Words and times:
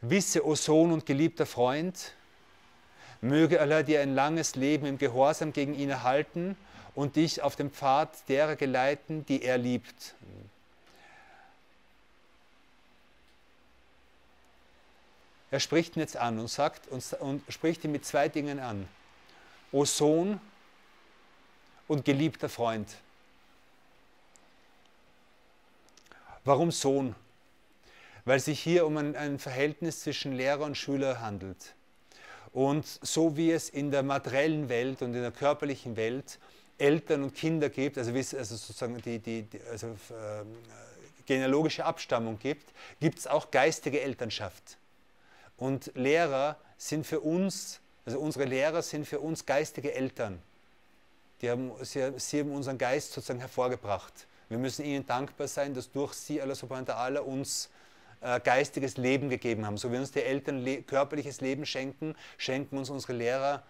Wisse, 0.00 0.44
o 0.44 0.54
Sohn 0.54 0.92
und 0.92 1.06
geliebter 1.06 1.46
Freund, 1.46 2.12
möge 3.20 3.60
Allah 3.60 3.82
dir 3.82 4.00
ein 4.00 4.14
langes 4.14 4.54
Leben 4.54 4.86
im 4.86 4.98
Gehorsam 4.98 5.52
gegen 5.52 5.74
ihn 5.74 5.90
erhalten 5.90 6.56
und 6.94 7.16
dich 7.16 7.42
auf 7.42 7.56
dem 7.56 7.70
Pfad 7.70 8.28
derer 8.28 8.56
geleiten, 8.56 9.26
die 9.26 9.42
er 9.42 9.58
liebt. 9.58 10.14
Er 15.50 15.60
spricht 15.60 15.96
ihn 15.96 16.00
jetzt 16.00 16.16
an 16.16 16.38
und 16.38 16.48
sagt 16.48 16.88
und, 16.88 17.12
und 17.14 17.42
spricht 17.48 17.82
ihn 17.84 17.92
mit 17.92 18.04
zwei 18.04 18.28
Dingen 18.28 18.60
an. 18.60 18.86
O 19.72 19.84
Sohn 19.84 20.40
und 21.88 22.04
geliebter 22.04 22.48
Freund. 22.48 22.94
Warum 26.44 26.70
Sohn? 26.70 27.14
Weil 28.28 28.40
sich 28.40 28.60
hier 28.60 28.84
um 28.86 28.98
ein, 28.98 29.16
ein 29.16 29.38
Verhältnis 29.38 30.00
zwischen 30.00 30.32
Lehrer 30.32 30.66
und 30.66 30.76
Schüler 30.76 31.22
handelt. 31.22 31.74
Und 32.52 32.84
so 33.00 33.38
wie 33.38 33.52
es 33.52 33.70
in 33.70 33.90
der 33.90 34.02
materiellen 34.02 34.68
Welt 34.68 35.00
und 35.00 35.14
in 35.14 35.22
der 35.22 35.30
körperlichen 35.30 35.96
Welt 35.96 36.38
Eltern 36.76 37.22
und 37.22 37.34
Kinder 37.34 37.70
gibt, 37.70 37.96
also, 37.96 38.12
also 38.12 38.56
sozusagen 38.56 39.00
die, 39.00 39.18
die, 39.18 39.44
die 39.44 39.58
also, 39.70 39.86
äh, 39.86 40.44
genealogische 41.24 41.86
Abstammung 41.86 42.38
gibt, 42.38 42.70
gibt 43.00 43.18
es 43.18 43.26
auch 43.26 43.50
geistige 43.50 44.02
Elternschaft. 44.02 44.76
Und 45.56 45.90
Lehrer 45.94 46.58
sind 46.76 47.06
für 47.06 47.20
uns, 47.20 47.80
also 48.04 48.18
unsere 48.18 48.44
Lehrer 48.44 48.82
sind 48.82 49.06
für 49.06 49.20
uns 49.20 49.46
geistige 49.46 49.94
Eltern. 49.94 50.38
Die 51.40 51.48
haben, 51.48 51.72
sie, 51.80 52.12
sie 52.18 52.40
haben 52.40 52.52
unseren 52.52 52.76
Geist 52.76 53.14
sozusagen 53.14 53.40
hervorgebracht. 53.40 54.26
Wir 54.50 54.58
müssen 54.58 54.84
ihnen 54.84 55.06
dankbar 55.06 55.48
sein, 55.48 55.72
dass 55.72 55.90
durch 55.90 56.12
sie, 56.12 56.42
Allah 56.42 56.54
subhanahu 56.54 56.88
wa 56.88 56.92
ta'ala, 56.92 57.18
uns 57.20 57.70
äh, 58.20 58.40
geistiges 58.40 58.96
Leben 58.96 59.28
gegeben 59.28 59.66
haben. 59.66 59.76
So 59.76 59.92
wie 59.92 59.96
uns 59.96 60.12
die 60.12 60.22
Eltern 60.22 60.58
le 60.58 60.82
körperliches 60.82 61.40
Leben 61.40 61.66
schenken, 61.66 62.14
schenken 62.36 62.78
uns 62.78 62.90
unsere 62.90 63.12
Lehrer 63.12 63.62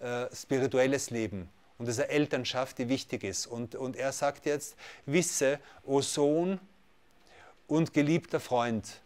äh, 0.00 0.26
spirituelles 0.34 1.10
Leben. 1.10 1.48
Und 1.78 1.86
das 1.86 1.96
ist 1.96 2.04
eine 2.04 2.12
Elternschaft, 2.12 2.78
die 2.78 2.88
wichtig 2.88 3.24
ist. 3.24 3.46
Und, 3.46 3.74
und 3.74 3.96
er 3.96 4.12
sagt 4.12 4.46
jetzt, 4.46 4.76
wisse, 5.06 5.58
o 5.84 6.00
Sohn 6.02 6.60
und 7.66 7.92
geliebter 7.94 8.40
Freund, 8.40 9.00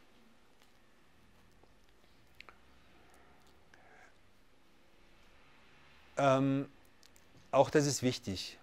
Ähm, 6.16 6.68
auch 7.50 7.70
das 7.70 7.86
ist 7.86 8.02
wichtig. 8.02 8.58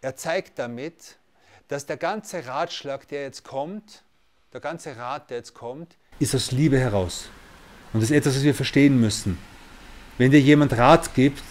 Er 0.00 0.16
zeigt 0.16 0.58
damit, 0.58 1.18
dass 1.68 1.86
der 1.86 1.96
ganze 1.96 2.46
Ratschlag, 2.46 3.08
der 3.08 3.22
jetzt 3.22 3.44
kommt, 3.44 4.02
der 4.52 4.60
ganze 4.60 4.96
Rat, 4.96 5.30
der 5.30 5.38
jetzt 5.38 5.54
kommt, 5.54 5.96
ist 6.18 6.34
aus 6.34 6.50
Liebe 6.50 6.78
heraus. 6.78 7.28
Und 7.92 8.00
das 8.00 8.10
ist 8.10 8.16
etwas, 8.16 8.36
was 8.36 8.42
wir 8.42 8.54
verstehen 8.54 9.00
müssen. 9.00 9.38
Wenn 10.16 10.30
dir 10.30 10.40
jemand 10.40 10.76
Rat 10.76 11.14
gibt, 11.14 11.42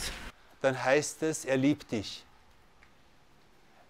dann 0.61 0.83
heißt 0.83 1.23
es, 1.23 1.45
er 1.45 1.57
liebt 1.57 1.91
dich. 1.91 2.25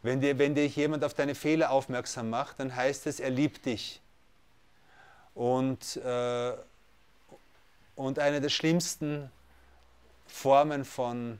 Wenn 0.03 0.21
dir, 0.21 0.37
wenn 0.37 0.55
dir 0.55 0.67
jemand 0.67 1.03
auf 1.03 1.13
deine 1.13 1.35
Fehler 1.35 1.71
aufmerksam 1.71 2.29
macht, 2.29 2.59
dann 2.59 2.75
heißt 2.75 3.07
es, 3.07 3.19
er 3.19 3.29
liebt 3.29 3.65
dich. 3.65 4.01
Und, 5.33 5.97
äh, 5.97 6.53
und 7.95 8.19
eine 8.19 8.39
der 8.39 8.49
schlimmsten 8.49 9.31
Formen 10.27 10.85
von 10.85 11.39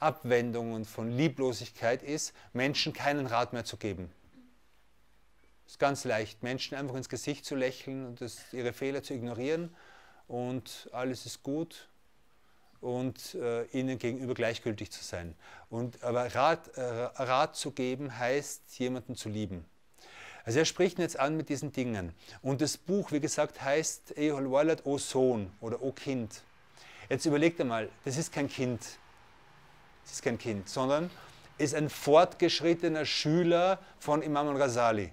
Abwendung 0.00 0.72
und 0.72 0.86
von 0.86 1.10
Lieblosigkeit 1.10 2.02
ist, 2.02 2.34
Menschen 2.52 2.92
keinen 2.92 3.26
Rat 3.26 3.52
mehr 3.52 3.64
zu 3.64 3.76
geben. 3.76 4.10
Es 5.66 5.72
ist 5.72 5.78
ganz 5.78 6.04
leicht, 6.04 6.42
Menschen 6.42 6.76
einfach 6.76 6.94
ins 6.94 7.08
Gesicht 7.08 7.44
zu 7.44 7.54
lächeln 7.54 8.06
und 8.06 8.20
das, 8.20 8.52
ihre 8.52 8.72
Fehler 8.72 9.02
zu 9.02 9.14
ignorieren 9.14 9.74
und 10.28 10.88
alles 10.92 11.26
ist 11.26 11.42
gut 11.42 11.88
und 12.80 13.34
äh, 13.34 13.64
ihnen 13.66 13.98
gegenüber 13.98 14.34
gleichgültig 14.34 14.90
zu 14.90 15.02
sein. 15.02 15.34
Und, 15.70 16.02
aber 16.02 16.34
Rat, 16.34 16.76
äh, 16.76 16.82
Rat 16.82 17.56
zu 17.56 17.70
geben 17.70 18.18
heißt, 18.18 18.78
jemanden 18.78 19.16
zu 19.16 19.30
lieben. 19.30 19.64
Also 20.44 20.58
er 20.58 20.66
spricht 20.66 20.98
jetzt 20.98 21.18
an 21.18 21.36
mit 21.36 21.48
diesen 21.48 21.72
Dingen. 21.72 22.12
Und 22.42 22.60
das 22.60 22.76
Buch, 22.76 23.12
wie 23.12 23.20
gesagt, 23.20 23.62
heißt 23.62 24.18
Ehol 24.18 24.50
Walad, 24.50 24.84
O 24.84 24.98
Sohn 24.98 25.50
oder 25.62 25.82
O 25.82 25.92
Kind. 25.92 26.42
Jetzt 27.08 27.24
überlegt 27.24 27.60
einmal, 27.60 27.88
das 28.04 28.18
ist 28.18 28.32
kein 28.32 28.48
Kind. 28.48 28.80
Das 30.04 30.12
ist 30.12 30.22
kein 30.22 30.36
Kind, 30.36 30.68
sondern 30.68 31.10
ist 31.56 31.74
ein 31.74 31.88
fortgeschrittener 31.88 33.06
Schüler 33.06 33.78
von 33.98 34.20
Imam 34.20 34.48
al-Ghazali. 34.48 35.12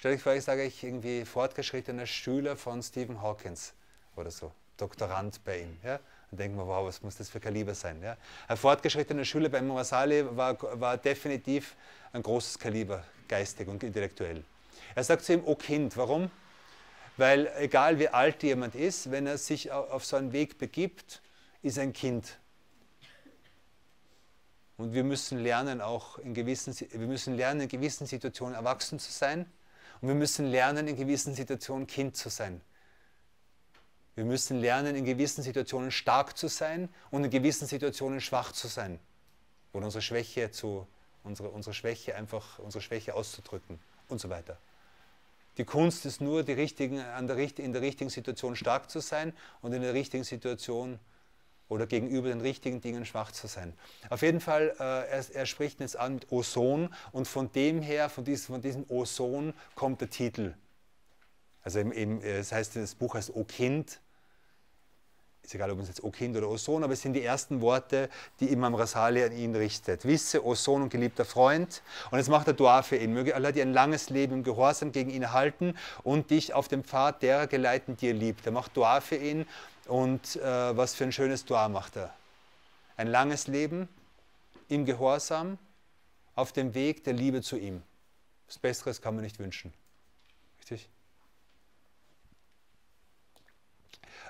Stell 0.00 0.12
dich 0.12 0.22
vor, 0.22 0.32
ich 0.32 0.44
sage 0.44 0.64
ich 0.64 0.82
irgendwie 0.82 1.26
fortgeschrittener 1.26 2.06
Schüler 2.06 2.56
von 2.56 2.82
Stephen 2.82 3.20
Hawkins 3.20 3.74
oder 4.16 4.30
so, 4.30 4.50
Doktorand 4.78 5.44
bei 5.44 5.60
ihm. 5.60 5.76
Ja? 5.84 6.00
Dann 6.30 6.38
denken 6.38 6.56
wir, 6.56 6.66
wow, 6.66 6.86
was 6.86 7.02
muss 7.02 7.18
das 7.18 7.28
für 7.28 7.38
Kaliber 7.38 7.74
sein? 7.74 8.02
Ja? 8.02 8.16
Ein 8.48 8.56
fortgeschrittener 8.56 9.26
Schüler 9.26 9.50
bei 9.50 9.60
Ghazali 9.60 10.24
war, 10.34 10.56
war 10.80 10.96
definitiv 10.96 11.76
ein 12.14 12.22
großes 12.22 12.58
Kaliber, 12.58 13.04
geistig 13.28 13.68
und 13.68 13.82
intellektuell. 13.82 14.42
Er 14.94 15.04
sagt 15.04 15.22
zu 15.22 15.34
ihm, 15.34 15.42
O 15.44 15.54
Kind, 15.54 15.94
warum? 15.98 16.30
Weil 17.18 17.52
egal 17.58 17.98
wie 17.98 18.08
alt 18.08 18.42
jemand 18.42 18.76
ist, 18.76 19.10
wenn 19.10 19.26
er 19.26 19.36
sich 19.36 19.70
auf 19.70 20.06
so 20.06 20.16
einen 20.16 20.32
Weg 20.32 20.56
begibt, 20.56 21.20
ist 21.60 21.78
ein 21.78 21.92
Kind. 21.92 22.38
Und 24.78 24.94
wir 24.94 25.04
müssen 25.04 25.40
lernen, 25.40 25.82
auch 25.82 26.16
in 26.16 26.32
gewissen, 26.32 26.74
wir 26.90 27.06
müssen 27.06 27.36
lernen, 27.36 27.60
in 27.60 27.68
gewissen 27.68 28.06
Situationen 28.06 28.54
erwachsen 28.54 28.98
zu 28.98 29.12
sein. 29.12 29.44
Und 30.00 30.08
wir 30.08 30.14
müssen 30.14 30.46
lernen, 30.46 30.88
in 30.88 30.96
gewissen 30.96 31.34
Situationen 31.34 31.86
Kind 31.86 32.16
zu 32.16 32.28
sein. 32.28 32.60
Wir 34.14 34.24
müssen 34.24 34.60
lernen, 34.60 34.96
in 34.96 35.04
gewissen 35.04 35.42
Situationen 35.42 35.90
stark 35.90 36.36
zu 36.36 36.48
sein 36.48 36.88
und 37.10 37.24
in 37.24 37.30
gewissen 37.30 37.66
Situationen 37.66 38.20
schwach 38.20 38.52
zu 38.52 38.68
sein. 38.68 38.98
Oder 39.72 39.86
unsere 39.86 40.02
Schwäche 40.02 40.50
zu, 40.50 40.86
unsere, 41.22 41.50
unsere 41.50 41.74
Schwäche 41.74 42.16
einfach, 42.16 42.58
unsere 42.58 42.82
Schwäche 42.82 43.14
auszudrücken 43.14 43.78
und 44.08 44.20
so 44.20 44.28
weiter. 44.28 44.58
Die 45.58 45.64
Kunst 45.64 46.06
ist 46.06 46.20
nur, 46.20 46.42
die 46.42 46.52
richtigen, 46.52 46.96
der, 46.96 47.36
in 47.58 47.72
der 47.72 47.82
richtigen 47.82 48.10
Situation 48.10 48.56
stark 48.56 48.90
zu 48.90 49.00
sein 49.00 49.32
und 49.62 49.72
in 49.72 49.82
der 49.82 49.94
richtigen 49.94 50.24
Situation 50.24 50.98
oder 51.70 51.86
gegenüber 51.86 52.28
den 52.28 52.42
richtigen 52.42 52.82
Dingen 52.82 53.06
schwach 53.06 53.32
zu 53.32 53.46
sein. 53.46 53.72
Auf 54.10 54.20
jeden 54.20 54.40
Fall, 54.40 54.74
äh, 54.78 54.82
er, 54.82 55.24
er, 55.32 55.46
spricht 55.46 55.80
jetzt 55.80 55.96
an 55.96 56.16
mit 56.16 56.30
Ozon 56.30 56.92
und 57.12 57.26
von 57.26 57.50
dem 57.52 57.80
her, 57.80 58.10
von 58.10 58.24
diesem, 58.24 58.54
von 58.54 58.60
diesem 58.60 58.84
Ozon 58.90 59.54
kommt 59.74 60.02
der 60.02 60.10
Titel. 60.10 60.54
Also 61.62 61.78
eben, 61.78 61.92
eben, 61.92 62.20
das 62.20 62.52
heißt, 62.52 62.76
das 62.76 62.94
Buch 62.94 63.14
heißt 63.14 63.34
O 63.34 63.44
Kind, 63.44 64.00
ist 65.42 65.54
egal, 65.54 65.70
ob 65.70 65.80
es 65.80 65.88
jetzt 65.88 66.04
O 66.04 66.10
Kind 66.10 66.36
oder 66.36 66.48
O 66.48 66.56
Sohn, 66.56 66.84
aber 66.84 66.92
es 66.92 67.02
sind 67.02 67.14
die 67.14 67.24
ersten 67.24 67.60
Worte, 67.60 68.08
die 68.40 68.46
Imam 68.52 68.74
Rasali 68.74 69.22
an 69.24 69.32
ihn 69.32 69.56
richtet. 69.56 70.04
Wisse, 70.04 70.44
O 70.44 70.54
Sohn 70.54 70.82
und 70.82 70.90
geliebter 70.90 71.24
Freund. 71.24 71.82
Und 72.10 72.18
jetzt 72.18 72.28
macht 72.28 72.46
er 72.46 72.52
Dua 72.52 72.82
für 72.82 72.96
ihn. 72.96 73.12
Möge 73.12 73.34
Allah 73.34 73.50
dir 73.50 73.62
ein 73.62 73.72
langes 73.72 74.10
Leben 74.10 74.34
im 74.34 74.42
Gehorsam 74.42 74.92
gegen 74.92 75.10
ihn 75.10 75.22
erhalten 75.22 75.74
und 76.04 76.30
dich 76.30 76.54
auf 76.54 76.68
dem 76.68 76.84
Pfad 76.84 77.22
derer 77.22 77.46
geleiten, 77.46 77.96
die 77.96 78.08
er 78.08 78.14
liebt. 78.14 78.46
Er 78.46 78.52
macht 78.52 78.76
Dua 78.76 79.00
für 79.00 79.16
ihn 79.16 79.46
und 79.90 80.36
äh, 80.36 80.76
was 80.76 80.94
für 80.94 81.04
ein 81.04 81.12
schönes 81.12 81.44
Dua 81.44 81.68
macht 81.68 81.96
er. 81.96 82.14
Ein 82.96 83.08
langes 83.08 83.48
Leben 83.48 83.88
im 84.68 84.84
Gehorsam 84.84 85.58
auf 86.36 86.52
dem 86.52 86.74
Weg 86.74 87.02
der 87.04 87.12
Liebe 87.12 87.42
zu 87.42 87.56
ihm. 87.56 87.82
Was 88.46 88.58
Besseres 88.58 89.02
kann 89.02 89.16
man 89.16 89.24
nicht 89.24 89.38
wünschen. 89.40 89.72
Richtig? 90.60 90.88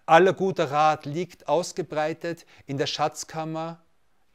Aller 0.06 0.32
guter 0.32 0.70
Rat 0.70 1.04
liegt 1.04 1.46
ausgebreitet 1.46 2.46
in 2.66 2.78
der 2.78 2.86
Schatzkammer 2.86 3.82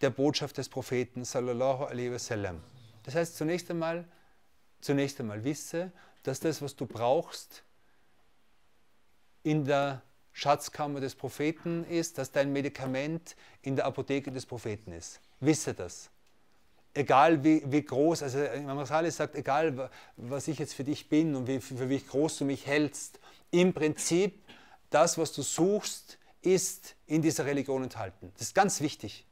der 0.02 0.12
Botschaft 0.12 0.58
des 0.58 0.70
Propheten 0.70 1.26
sallallahu 1.26 1.86
alaihi 1.86 2.12
wasallam. 2.12 2.62
Das 3.04 3.16
heißt 3.16 3.36
zunächst 3.36 3.72
einmal, 3.72 4.06
zunächst 4.80 5.20
einmal 5.20 5.44
wisse, 5.44 5.92
dass 6.22 6.40
das, 6.40 6.62
was 6.62 6.76
du 6.76 6.86
brauchst, 6.86 7.64
in 9.44 9.66
der 9.66 10.02
Schatzkammer 10.38 11.00
des 11.00 11.16
Propheten 11.16 11.86
ist, 11.86 12.18
dass 12.18 12.30
dein 12.30 12.52
Medikament 12.52 13.38
in 13.62 13.78
der 13.78 13.86
Apotheke 13.86 14.34
des 14.34 14.46
Propheten 14.46 14.92
ist. 14.92 15.22
Wisse 15.40 15.74
das. 15.74 16.10
Egal 16.94 17.42
wie, 17.42 17.64
wie 17.66 17.82
groß, 17.82 18.22
also 18.22 18.44
Imam 18.44 18.80
Rasali 18.80 19.10
sagt, 19.12 19.36
egal 19.36 19.90
was 20.18 20.50
ich 20.50 20.60
jetzt 20.60 20.74
für 20.74 20.84
dich 20.84 21.08
bin 21.08 21.36
und 21.36 21.48
wie, 21.48 21.62
für 21.62 21.90
wie 21.90 22.02
groß 22.02 22.40
du 22.40 22.46
mich 22.46 22.68
hältst, 22.68 23.18
im 23.50 23.74
Prinzip 23.74 24.44
das, 24.90 25.18
was 25.18 25.32
du 25.32 25.42
suchst, 25.42 26.18
ist 26.42 26.96
in 27.08 27.22
dieser 27.22 27.46
Religion 27.46 27.84
enthalten. 27.84 28.34
Das 28.34 28.48
ist 28.48 28.56
ganz 28.56 28.82
wichtig. 28.82 29.26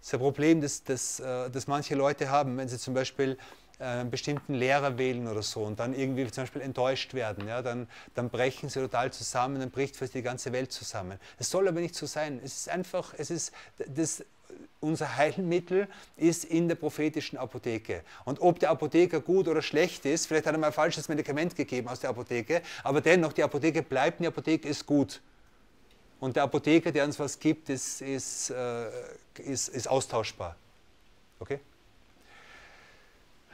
Das 0.00 0.08
ist 0.08 0.14
ein 0.14 0.20
Problem, 0.20 0.60
das, 0.60 0.84
das, 0.84 1.18
äh, 1.18 1.48
das 1.48 1.66
manche 1.66 1.94
Leute 1.94 2.28
haben, 2.28 2.58
wenn 2.58 2.68
sie 2.68 2.78
zum 2.78 2.92
Beispiel 2.92 3.38
einen 3.82 4.10
bestimmten 4.10 4.54
Lehrer 4.54 4.96
wählen 4.98 5.26
oder 5.28 5.42
so 5.42 5.62
und 5.62 5.80
dann 5.80 5.94
irgendwie 5.94 6.26
zum 6.30 6.44
Beispiel 6.44 6.62
enttäuscht 6.62 7.14
werden, 7.14 7.48
ja, 7.48 7.62
dann, 7.62 7.88
dann 8.14 8.30
brechen 8.30 8.68
sie 8.68 8.80
total 8.80 9.12
zusammen, 9.12 9.60
dann 9.60 9.70
bricht 9.70 9.96
fast 9.96 10.14
die 10.14 10.22
ganze 10.22 10.52
Welt 10.52 10.72
zusammen. 10.72 11.18
Es 11.38 11.50
soll 11.50 11.68
aber 11.68 11.80
nicht 11.80 11.94
so 11.94 12.06
sein. 12.06 12.40
Es 12.44 12.56
ist 12.56 12.68
einfach, 12.68 13.14
es 13.16 13.30
ist, 13.30 13.52
das, 13.78 14.24
unser 14.80 15.16
Heilmittel 15.16 15.88
ist 16.16 16.44
in 16.44 16.68
der 16.68 16.74
prophetischen 16.74 17.38
Apotheke. 17.38 18.02
Und 18.24 18.40
ob 18.40 18.58
der 18.58 18.70
Apotheker 18.70 19.20
gut 19.20 19.48
oder 19.48 19.62
schlecht 19.62 20.04
ist, 20.04 20.26
vielleicht 20.26 20.46
hat 20.46 20.54
er 20.54 20.58
mal 20.58 20.68
ein 20.68 20.72
falsches 20.72 21.08
Medikament 21.08 21.54
gegeben 21.56 21.88
aus 21.88 22.00
der 22.00 22.10
Apotheke, 22.10 22.62
aber 22.82 23.00
dennoch, 23.00 23.32
die 23.32 23.42
Apotheke 23.42 23.82
bleibt, 23.82 24.20
die 24.20 24.26
Apotheke 24.26 24.68
ist 24.68 24.86
gut. 24.86 25.20
Und 26.20 26.36
der 26.36 26.44
Apotheker, 26.44 26.92
der 26.92 27.04
uns 27.04 27.18
was 27.18 27.38
gibt, 27.38 27.68
ist, 27.68 28.00
ist, 28.00 28.50
äh, 28.50 28.86
ist, 29.38 29.68
ist 29.68 29.88
austauschbar. 29.88 30.56
Okay? 31.40 31.58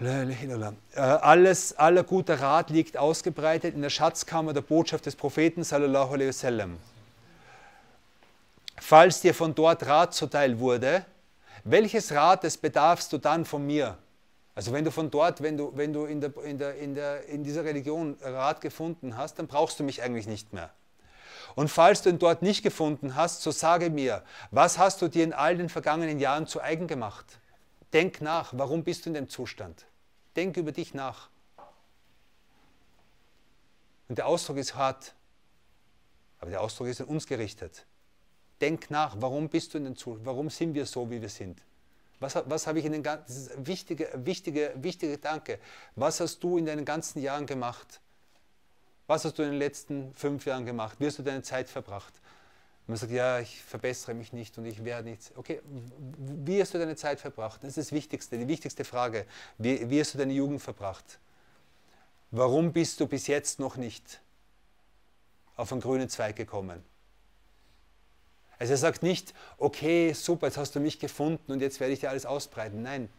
Äh, 0.00 1.00
alles, 1.00 1.76
aller 1.76 2.04
guter 2.04 2.40
Rat 2.40 2.70
liegt 2.70 2.96
ausgebreitet 2.96 3.74
in 3.74 3.82
der 3.82 3.90
Schatzkammer 3.90 4.52
der 4.52 4.60
Botschaft 4.60 5.06
des 5.06 5.16
Propheten 5.16 5.64
sallallahu 5.64 6.14
alaihi 6.14 6.28
wasallam. 6.28 6.78
Falls 8.80 9.20
dir 9.20 9.34
von 9.34 9.56
dort 9.56 9.84
Rat 9.86 10.14
zuteil 10.14 10.60
wurde, 10.60 11.04
welches 11.64 12.12
Rates 12.12 12.56
bedarfst 12.56 13.12
du 13.12 13.18
dann 13.18 13.44
von 13.44 13.66
mir? 13.66 13.98
Also 14.54 14.72
wenn 14.72 14.84
du 14.84 14.92
von 14.92 15.10
dort, 15.10 15.42
wenn 15.42 15.56
du, 15.56 15.72
wenn 15.74 15.92
du 15.92 16.04
in, 16.04 16.20
der, 16.20 16.32
in, 16.44 16.58
der, 16.58 16.74
in, 16.76 16.94
der, 16.94 17.24
in 17.26 17.42
dieser 17.42 17.64
Religion 17.64 18.16
Rat 18.22 18.60
gefunden 18.60 19.16
hast, 19.16 19.38
dann 19.40 19.48
brauchst 19.48 19.80
du 19.80 19.84
mich 19.84 20.02
eigentlich 20.02 20.28
nicht 20.28 20.52
mehr. 20.52 20.70
Und 21.56 21.68
falls 21.68 22.02
du 22.02 22.10
ihn 22.10 22.20
dort 22.20 22.42
nicht 22.42 22.62
gefunden 22.62 23.16
hast, 23.16 23.42
so 23.42 23.50
sage 23.50 23.90
mir, 23.90 24.22
was 24.52 24.78
hast 24.78 25.02
du 25.02 25.08
dir 25.08 25.24
in 25.24 25.32
all 25.32 25.56
den 25.56 25.68
vergangenen 25.68 26.20
Jahren 26.20 26.46
zu 26.46 26.60
eigen 26.60 26.86
gemacht? 26.86 27.40
Denk 27.92 28.20
nach, 28.20 28.52
warum 28.52 28.84
bist 28.84 29.04
du 29.06 29.10
in 29.10 29.14
dem 29.14 29.28
Zustand? 29.28 29.87
Denk 30.38 30.56
über 30.56 30.70
dich 30.70 30.94
nach. 30.94 31.30
Und 34.08 34.18
der 34.18 34.28
Ausdruck 34.28 34.56
ist 34.58 34.76
hart, 34.76 35.16
aber 36.38 36.50
der 36.50 36.60
Ausdruck 36.60 36.86
ist 36.86 37.00
an 37.00 37.08
uns 37.08 37.26
gerichtet. 37.26 37.86
Denk 38.60 38.88
nach, 38.88 39.16
warum 39.18 39.48
bist 39.48 39.74
du 39.74 39.78
in 39.78 39.84
den 39.84 39.96
Zustand, 39.96 40.26
warum 40.26 40.48
sind 40.48 40.74
wir 40.74 40.86
so, 40.86 41.10
wie 41.10 41.20
wir 41.20 41.28
sind? 41.28 41.60
Was, 42.20 42.36
was 42.46 42.68
habe 42.68 42.78
ich 42.78 42.84
in 42.84 42.92
den 42.92 43.02
ganzen, 43.02 43.24
das 43.26 43.36
ist 43.36 43.50
ein 43.50 43.66
wichtiger, 43.66 44.06
wichtiger, 44.14 44.80
wichtiger 44.80 45.12
Gedanke. 45.14 45.58
Was 45.96 46.20
hast 46.20 46.38
du 46.38 46.56
in 46.56 46.66
deinen 46.66 46.84
ganzen 46.84 47.20
Jahren 47.20 47.44
gemacht? 47.44 48.00
Was 49.08 49.24
hast 49.24 49.40
du 49.40 49.42
in 49.42 49.50
den 49.50 49.58
letzten 49.58 50.14
fünf 50.14 50.46
Jahren 50.46 50.64
gemacht? 50.64 51.00
Wie 51.00 51.06
hast 51.06 51.18
du 51.18 51.24
deine 51.24 51.42
Zeit 51.42 51.68
verbracht? 51.68 52.14
Man 52.88 52.96
sagt, 52.96 53.12
ja, 53.12 53.38
ich 53.38 53.62
verbessere 53.62 54.14
mich 54.14 54.32
nicht 54.32 54.56
und 54.56 54.64
ich 54.64 54.82
werde 54.82 55.10
nichts. 55.10 55.30
Okay, 55.36 55.60
wie 56.18 56.60
hast 56.60 56.72
du 56.72 56.78
deine 56.78 56.96
Zeit 56.96 57.20
verbracht? 57.20 57.62
Das 57.62 57.76
ist 57.76 57.76
das 57.76 57.92
Wichtigste, 57.92 58.38
die 58.38 58.48
wichtigste 58.48 58.82
Frage. 58.82 59.26
Wie, 59.58 59.88
wie 59.90 60.00
hast 60.00 60.14
du 60.14 60.18
deine 60.18 60.32
Jugend 60.32 60.62
verbracht? 60.62 61.18
Warum 62.30 62.72
bist 62.72 62.98
du 63.00 63.06
bis 63.06 63.26
jetzt 63.26 63.60
noch 63.60 63.76
nicht 63.76 64.22
auf 65.56 65.70
einen 65.70 65.82
grünen 65.82 66.08
Zweig 66.08 66.36
gekommen? 66.36 66.82
Also 68.58 68.72
er 68.72 68.78
sagt 68.78 69.02
nicht, 69.02 69.34
okay, 69.58 70.14
super, 70.14 70.46
jetzt 70.46 70.56
hast 70.56 70.74
du 70.74 70.80
mich 70.80 70.98
gefunden 70.98 71.52
und 71.52 71.60
jetzt 71.60 71.80
werde 71.80 71.92
ich 71.92 72.00
dir 72.00 72.08
alles 72.08 72.24
ausbreiten. 72.24 72.82
Nein. 72.82 73.10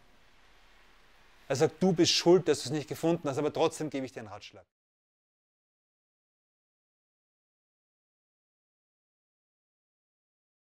Er 1.46 1.56
sagt, 1.56 1.80
du 1.80 1.92
bist 1.92 2.12
schuld, 2.12 2.48
dass 2.48 2.62
du 2.62 2.68
es 2.68 2.72
nicht 2.72 2.88
gefunden 2.88 3.28
hast, 3.28 3.38
aber 3.38 3.52
trotzdem 3.52 3.88
gebe 3.88 4.04
ich 4.04 4.12
dir 4.12 4.20
einen 4.20 4.28
Ratschlag. 4.28 4.64